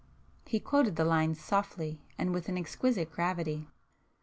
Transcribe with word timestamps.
[p 0.45 0.57
388]He 0.59 0.63
quoted 0.63 0.95
the 0.95 1.05
lines 1.05 1.39
softly 1.39 2.01
and 2.17 2.33
with 2.33 2.49
an 2.49 2.57
exquisite 2.57 3.11
gravity. 3.11 3.67